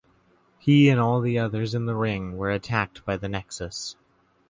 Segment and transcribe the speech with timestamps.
[0.57, 3.95] He and all the others in the ring were attacked by the Nexus.